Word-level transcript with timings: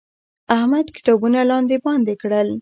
احمد 0.55 0.85
کتابونه 0.95 1.39
لاندې 1.51 1.75
باندې 1.85 2.13
کړل. 2.21 2.49